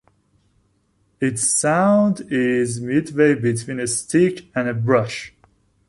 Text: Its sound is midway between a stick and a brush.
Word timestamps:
Its 1.19 1.43
sound 1.59 2.21
is 2.31 2.81
midway 2.81 3.35
between 3.35 3.79
a 3.79 3.85
stick 3.85 4.45
and 4.55 4.67
a 4.67 4.73
brush. 4.73 5.31